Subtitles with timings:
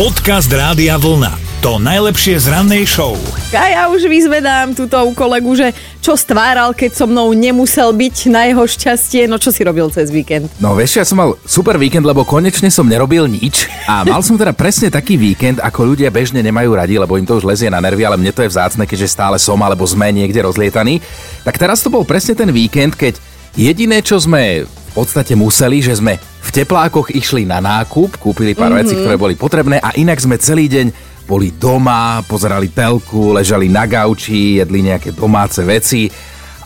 [0.00, 1.60] Podcast Rádia Vlna.
[1.60, 3.20] To najlepšie z rannej show.
[3.52, 8.32] A ja už vyzvedám túto u kolegu, že čo stváral, keď so mnou nemusel byť
[8.32, 9.28] na jeho šťastie.
[9.28, 10.48] No čo si robil cez víkend?
[10.56, 13.68] No vieš, ja som mal super víkend, lebo konečne som nerobil nič.
[13.84, 17.36] A mal som teda presne taký víkend, ako ľudia bežne nemajú radi, lebo im to
[17.36, 20.40] už lezie na nervy, ale mne to je vzácne, keďže stále som alebo sme niekde
[20.40, 21.04] rozlietaní.
[21.44, 23.20] Tak teraz to bol presne ten víkend, keď
[23.52, 28.74] jediné, čo sme v podstate museli, že sme v teplákoch išli na nákup, kúpili pár
[28.74, 28.82] mm-hmm.
[28.82, 30.86] vecí, ktoré boli potrebné a inak sme celý deň
[31.30, 36.10] boli doma, pozerali telku, ležali na gauči, jedli nejaké domáce veci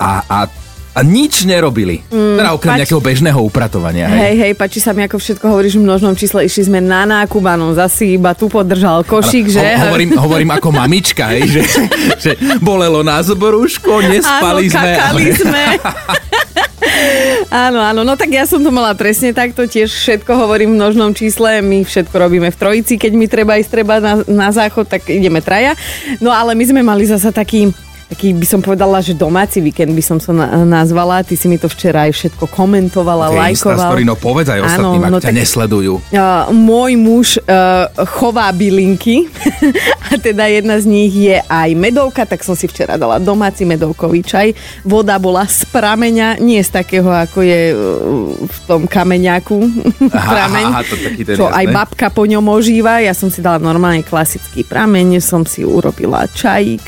[0.00, 0.38] a, a
[0.94, 2.06] a nič nerobili.
[2.06, 2.78] Mm, teda okrem pač...
[2.86, 4.06] nejakého bežného upratovania.
[4.06, 4.14] Hej.
[4.14, 6.46] hej, hej, páči sa mi, ako všetko hovoríš v množnom čísle.
[6.46, 9.66] Išli sme na nákup, áno, zasi iba tu podržal košík, ano, že?
[9.74, 11.62] Ho, hovorím, hovorím ako mamička, hej, že,
[12.30, 12.32] že
[12.62, 14.90] bolelo nás brúško, nespali áno, sme.
[14.94, 15.20] Ale...
[15.34, 15.64] sme.
[17.54, 21.14] Áno, áno, no tak ja som to mala presne takto, tiež všetko hovorím v množnom
[21.14, 25.06] čísle, my všetko robíme v trojici, keď mi treba ísť treba na, na záchod, tak
[25.06, 25.78] ideme traja.
[26.18, 27.70] No ale my sme mali zasa taký
[28.08, 31.24] taký by som povedala, že domáci víkend by som sa na, nazvala.
[31.24, 33.90] Ty si mi to včera aj všetko komentovala, okay, lajkoval.
[33.90, 35.92] Story, no povedz aj ostatným, ak no, ťa tak, nesledujú.
[36.12, 39.26] Uh, môj muž uh, chová bylinky
[40.12, 44.20] a teda jedna z nich je aj medovka, tak som si včera dala domáci medovkový
[44.22, 44.52] čaj.
[44.84, 47.78] Voda bola z prameňa, nie z takého, ako je uh,
[48.46, 49.58] v tom kameňaku
[50.34, 51.58] prameň, aha, to taký ten čo jasné.
[51.60, 53.00] aj babka po ňom ožíva.
[53.00, 56.84] Ja som si dala normálne klasický prameň, som si urobila čajík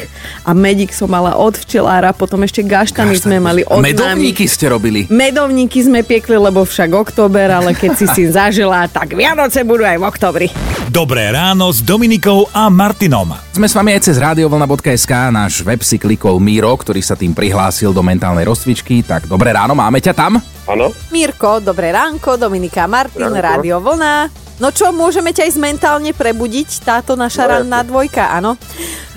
[0.47, 3.31] a medík som som mala od včelára, potom ešte gaštany Gaštan.
[3.31, 4.55] sme mali od Medovníky nami.
[4.59, 5.01] ste robili?
[5.07, 10.03] Medovníky sme piekli, lebo však október, ale keď si si zažila, tak Vianoce budú aj
[10.03, 10.47] v oktobri.
[10.91, 13.39] Dobré ráno s Dominikou a Martinom.
[13.55, 17.95] Sme s vami aj cez radiovlna.sk, náš web si klikol Míro, ktorý sa tým prihlásil
[17.95, 19.07] do mentálnej rozcvičky.
[19.07, 20.43] Tak dobré ráno, máme ťa tam?
[20.67, 20.91] Áno.
[21.15, 23.63] Mirko, dobré ránko, Dominika Martin, ránko.
[23.63, 24.47] Rádio Vlna.
[24.57, 28.57] No čo, môžeme ťa aj mentálne prebudiť, táto naša no, ranná dvojka, áno?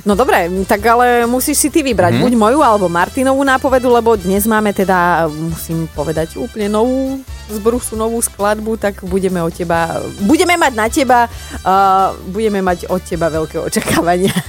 [0.10, 2.22] No dobre, tak ale musíš si ty vybrať mm.
[2.26, 7.94] buď moju alebo Martinovú nápovedu, lebo dnes máme teda, musím povedať, úplne novú z Brusu
[7.94, 11.30] novú skladbu, tak budeme od teba, budeme mať na teba,
[11.62, 14.34] uh, budeme mať od teba veľké očakávania.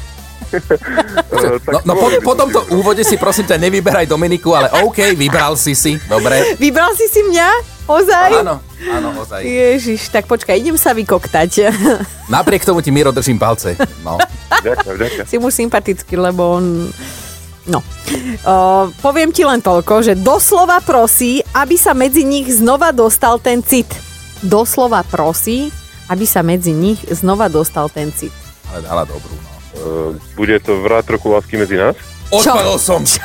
[1.71, 5.79] No, no po, po tomto úvode si prosím ťa nevyberaj Dominiku, ale OK, vybral si
[5.79, 6.59] si, dobre.
[6.59, 7.49] Vybral si si mňa?
[7.91, 8.31] Ozaj?
[8.47, 9.43] Áno, áno, ozaj.
[9.43, 11.75] Ježiš, tak počkaj, idem sa vykoktať.
[12.35, 13.75] Napriek tomu ti Miro držím palce.
[14.07, 14.15] No.
[14.63, 15.27] ďakujem, ďakujem.
[15.27, 16.87] Si mu sympatický, lebo on...
[17.69, 17.85] No,
[18.47, 23.61] o, poviem ti len toľko, že doslova prosí, aby sa medzi nich znova dostal ten
[23.61, 23.87] cit.
[24.41, 25.69] Doslova prosí,
[26.09, 28.33] aby sa medzi nich znova dostal ten cit.
[28.73, 29.51] Ale dala dobrú, no.
[29.71, 31.95] Uh, bude to vrát trochu lásky medzi nás?
[32.33, 33.03] Odpadol som.
[33.05, 33.23] Čo?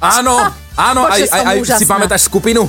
[0.00, 0.36] Áno,
[0.74, 2.66] áno, aj, aj, aj, aj si pamätáš skupinu?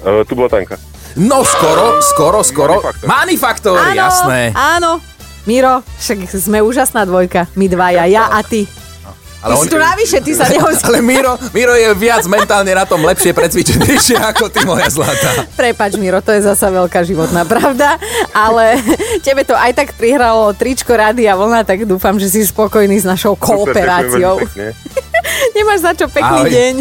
[0.00, 0.80] Uh, tu bola tanka.
[1.18, 2.74] No skoro, skoro, skoro.
[3.02, 4.54] Manifaktor, jasné.
[4.54, 5.02] Áno,
[5.48, 7.50] Miro, však sme úžasná dvojka.
[7.58, 8.68] My dvaja, ja a ty.
[9.40, 9.64] Ale ty on...
[9.64, 10.76] si tu navyše, ty sa nehoď.
[10.84, 15.48] Ale Miro, Miro je viac mentálne na tom lepšie precvičenejšie ako ty, moja zlatá.
[15.56, 17.96] Prepač, Miro, to je zasa veľká životná pravda,
[18.36, 18.76] ale
[19.24, 23.32] tebe to aj tak prihralo tričko Rádia Vlna, tak dúfam, že si spokojný s našou
[23.34, 24.44] kooperáciou.
[25.56, 26.52] Nemáš za čo pekný Ahoj.
[26.52, 26.74] deň.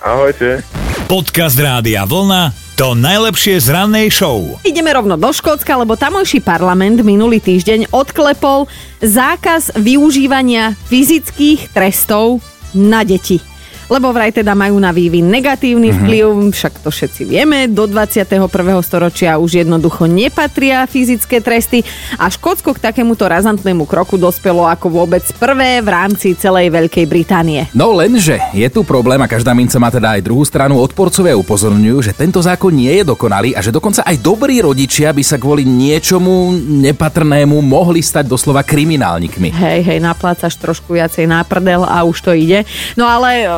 [0.00, 0.77] Ahojte.
[1.08, 4.60] Podcast Rádia Vlna to najlepšie z rannej show.
[4.60, 8.68] Ideme rovno do Škótska, lebo tamojší parlament minulý týždeň odklepol
[9.00, 12.44] zákaz využívania fyzických trestov
[12.76, 13.40] na deti
[13.88, 16.04] lebo vraj teda majú na vývin negatívny mm-hmm.
[16.04, 18.48] vplyv, však to všetci vieme, do 21.
[18.84, 21.82] storočia už jednoducho nepatria fyzické tresty
[22.20, 27.66] a Škótsko k takémuto razantnému kroku dospelo ako vôbec prvé v rámci celej Veľkej Británie.
[27.72, 30.78] No lenže je tu problém a každá minca má teda aj druhú stranu.
[30.78, 35.24] Odporcovia upozorňujú, že tento zákon nie je dokonalý a že dokonca aj dobrí rodičia by
[35.24, 36.52] sa kvôli niečomu
[36.84, 39.48] nepatrnému mohli stať doslova kriminálnikmi.
[39.48, 42.68] Hej, hej, naplácaš trošku viacej na prdel a už to ide.
[42.94, 43.48] No ale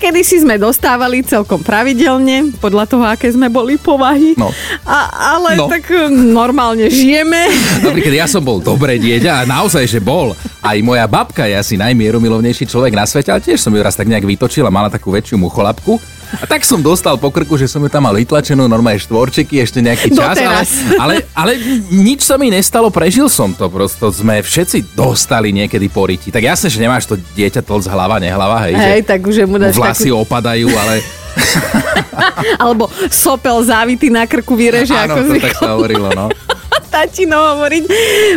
[0.00, 4.32] Kedy si sme dostávali celkom pravidelne, podľa toho, aké sme boli povahy.
[4.32, 4.48] No.
[4.88, 5.68] A, ale no.
[5.68, 7.52] tak e, normálne žijeme.
[7.84, 10.32] Napríklad ja som bol dobré dieťa a naozaj, že bol.
[10.60, 14.12] Aj moja babka je asi najmierumilovnejší človek na svete, ale tiež som ju raz tak
[14.12, 15.96] nejak vytočil a mala takú väčšiu mucholapku.
[16.36, 19.82] A tak som dostal po krku, že som ju tam mal vytlačenú, normálne štvorčeky, ešte
[19.82, 20.38] nejaký čas.
[20.38, 20.62] Ale,
[21.02, 21.52] ale, ale
[21.90, 23.66] nič sa mi nestalo, prežil som to.
[23.66, 26.30] Prosto sme všetci dostali niekedy po riti.
[26.30, 28.76] Tak jasne, že nemáš to dieťa tlc hlava, nehlava, hej.
[28.78, 30.22] Hej, tak už mu dáš Vlasy takú...
[30.22, 31.02] opadajú, ale...
[32.62, 36.26] Alebo sopel závity na krku vyreže, Áno, ako to tak sa hovorilo, no
[36.90, 37.84] tatino hovoriť.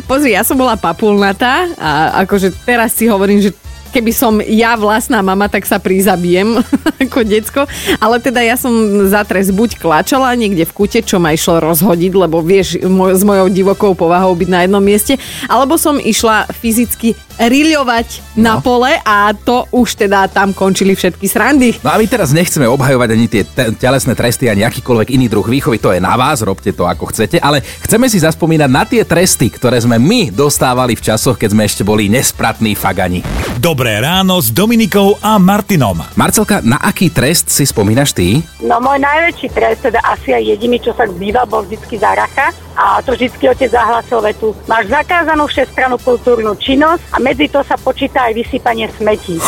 [0.05, 3.51] Pozri, ja som bola papulnatá a akože teraz si hovorím, že
[3.93, 6.57] keby som ja vlastná mama, tak sa prizabijem
[7.05, 7.61] ako decko.
[8.01, 8.73] Ale teda ja som
[9.05, 13.21] za trest buď klačala niekde v kute, čo ma išlo rozhodiť, lebo vieš, moj, s
[13.21, 18.43] mojou divokou povahou byť na jednom mieste, alebo som išla fyzicky riľovať no.
[18.43, 21.69] na pole a to už teda tam končili všetky srandy.
[21.81, 25.45] No a my teraz nechceme obhajovať ani tie te- telesné tresty, ani akýkoľvek iný druh
[25.45, 29.01] výchovy, to je na vás, robte to ako chcete, ale chceme si zaspomínať na tie
[29.05, 33.25] tresty, ktoré sme my dostávali v časoch, keď sme ešte boli nespratní fagani.
[33.57, 36.01] Dobré ráno s Dominikou a Martinom.
[36.19, 38.41] Marcelka, na aký trest si spomínaš ty?
[38.61, 42.51] No môj najväčší trest, teda asi aj jediný, čo sa zbýva, bol vždycky záracha.
[42.73, 44.49] A to vždycky otec zahlasil vetu.
[44.65, 49.39] Máš zakázanú všestranú kultúrnu činnosť a medzi to sa počíta aj vysypanie smetí.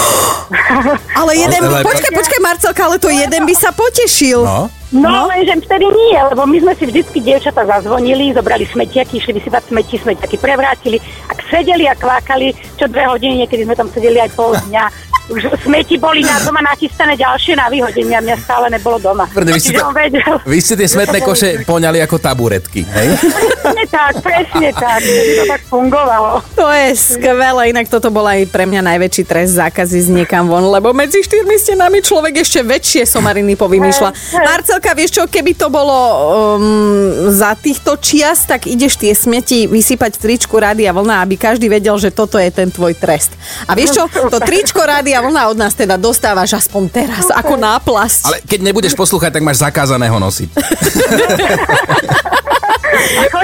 [1.20, 4.48] Ale jeden, počkaj, počkaj Marcelka, ale to jeden by sa potešil.
[4.48, 4.72] No.
[4.96, 9.36] No, no, lenže vtedy nie, lebo my sme si vždycky dievčata zazvonili, zobrali smetiaky, išli
[9.36, 10.98] vysypať smeti, smetiaky prevrátili
[11.28, 15.16] a sedeli a kvákali, čo dve hodiny, niekedy sme tam sedeli aj pol dňa.
[15.26, 19.26] Už smeti boli na doma nachystané ďalšie na vyhodenie a mňa stále nebolo doma.
[19.26, 20.38] Prde, vy, ste vedel.
[20.46, 23.10] vy ste tie smetné koše poňali ako taburetky, hej?
[23.66, 26.46] Presne tak, presne tak, to tak fungovalo.
[26.54, 30.62] To je skvelé, inak toto bol aj pre mňa najväčší trest zákazy z niekam von,
[30.70, 34.38] lebo medzi štyrmi stenami človek ešte väčšie somariny povymýšľa.
[34.46, 40.20] Marcelka, vieš čo, keby to bolo um, za týchto čias, tak ideš tie smeti vysypať
[40.20, 43.34] v tričku Rádia Vlna, aby každý vedel, že toto je ten tvoj trest.
[43.66, 48.22] A vieš čo, to tričko Rádia Vlna od nás teda dostávaš aspoň teraz, ako náplasť.
[48.30, 50.50] Ale keď nebudeš poslúchať, tak máš zakázané ho nosiť.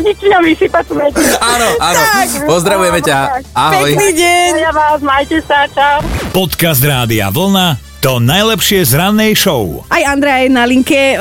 [0.01, 1.23] Si ňom vysypať smeti.
[1.39, 2.01] Áno, áno.
[2.45, 3.45] Pozdravujeme ťa.
[3.53, 3.93] Ahoj.
[3.93, 4.49] Pekný deň.
[4.59, 6.01] Ja vás, majte sa, čau.
[6.33, 9.85] Podcast Rádia Vlna to najlepšie z rannej show.
[9.93, 11.15] Aj Andrea je na linke e,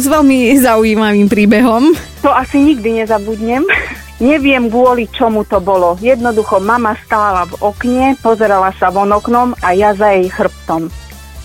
[0.00, 1.92] s veľmi zaujímavým príbehom.
[2.24, 3.60] To asi nikdy nezabudnem.
[4.32, 6.00] Neviem kvôli čomu to bolo.
[6.00, 10.88] Jednoducho mama stála v okne, pozerala sa von oknom a ja za jej chrbtom.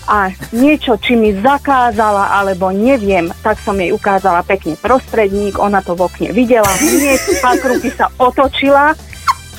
[0.08, 5.92] A niečo, či mi zakázala, alebo neviem, tak som jej ukázala pekne prostredník, ona to
[5.92, 8.96] v okne videla, hneď z ruky sa otočila,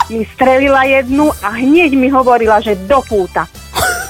[0.10, 3.46] mi strelila jednu a hneď mi hovorila, že do púta.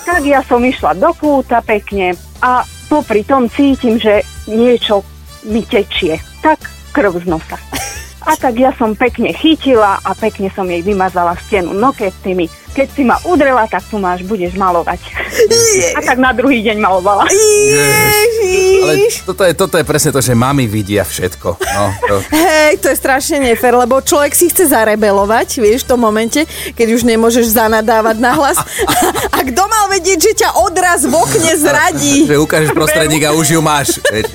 [0.10, 5.06] Tak ja som išla do púta pekne a popri tom cítim, že niečo
[5.46, 6.18] mi tečie.
[6.42, 6.66] Tak
[6.98, 7.58] krv z nosa.
[8.28, 11.72] A tak ja som pekne chytila a pekne som jej vymazala stenu.
[11.72, 12.46] No keď si, mi,
[12.76, 15.00] keď si ma udrela, tak tu máš, budeš malovať.
[15.96, 17.24] A tak na druhý deň malovala.
[18.84, 18.94] Ale
[19.24, 21.50] toto je, toto je presne to, že mami vidia všetko.
[21.56, 22.16] No, to.
[22.36, 26.44] Hej, to je strašne nefér, lebo človek si chce zarebelovať, vieš, v tom momente,
[26.76, 28.60] keď už nemôžeš zanadávať na hlas.
[29.32, 32.28] A kto mal vedieť, že ťa odraz v okne zradí?
[32.28, 34.04] Že ukážeš prostredník a už ju máš.
[34.12, 34.28] vieš.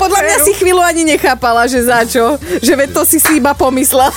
[0.00, 2.36] Podľa mňa si chvíľu ani nechápala, že za čo.
[2.60, 4.10] Že veď to si si iba pomyslela.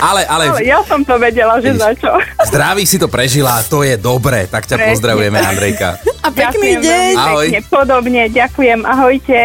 [0.00, 2.08] Ale, ale, Ale ja som to vedela, že za čo.
[2.48, 4.48] zdraví si to prežila, to je dobre.
[4.48, 5.38] Tak ťa Presne pozdravujeme.
[5.38, 6.00] Andrejka.
[6.24, 7.12] A pekný Ďakujem deň.
[7.16, 7.46] Ahoj.
[7.48, 9.38] Pekne, podobne, ďakujem, ahojte.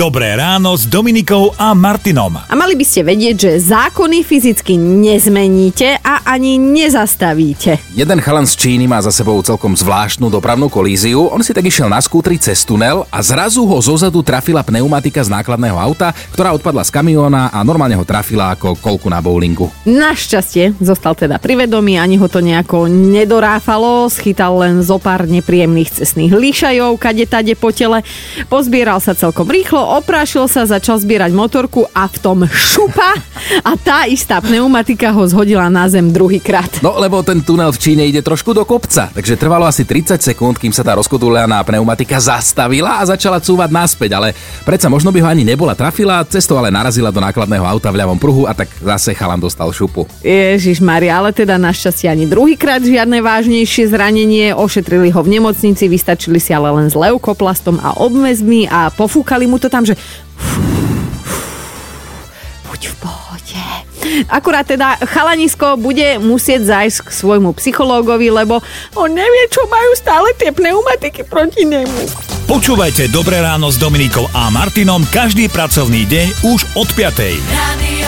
[0.00, 2.32] Dobré ráno s Dominikou a Martinom.
[2.32, 7.76] A mali by ste vedieť, že zákony fyzicky nezmeníte a ani nezastavíte.
[7.92, 11.28] Jeden chalan z Číny má za sebou celkom zvláštnu dopravnú kolíziu.
[11.28, 15.28] On si tak išiel na skútri cez tunel a zrazu ho zozadu trafila pneumatika z
[15.36, 19.68] nákladného auta, ktorá odpadla z kamióna a normálne ho trafila ako kolku na bowlingu.
[19.84, 25.92] Našťastie zostal teda pri vedomí, ani ho to nejako nedoráfalo, schytal len zo pár nepríjemných
[26.00, 28.00] cestných líšajov, kade tade po tele,
[28.48, 33.18] pozbieral sa celkom rýchlo, oprášil sa, začal zbierať motorku a v tom šupa
[33.66, 36.82] a tá istá pneumatika ho zhodila na zem druhýkrát.
[36.84, 40.56] No, lebo ten tunel v Číne ide trošku do kopca, takže trvalo asi 30 sekúnd,
[40.56, 44.28] kým sa tá rozkodulená pneumatika zastavila a začala cúvať naspäť, ale
[44.62, 48.18] predsa možno by ho ani nebola trafila, cestou ale narazila do nákladného auta v ľavom
[48.20, 50.06] pruhu a tak zase chalan dostal šupu.
[50.22, 56.38] Ježiš Maria, ale teda našťastie ani druhýkrát žiadne vážnejšie zranenie, ošetrili ho v nemocnici, vystačili
[56.38, 59.94] si ale len s leukoplastom a obmezmi a pofúkali mu to tam, že
[62.70, 63.62] buď v pohode.
[64.26, 68.58] Akurát teda chalanisko bude musieť zájsť k svojmu psychológovi, lebo
[68.96, 72.30] on nevie, čo majú stále tie pneumatiky proti nemu.
[72.50, 77.54] Počúvajte Dobré ráno s Dominikou a Martinom každý pracovný deň už od 5.
[77.54, 77.99] Ráno